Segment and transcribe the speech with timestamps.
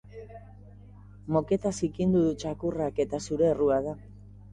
[1.35, 3.95] Moketa zikindu du txakurrak eta zure errua da.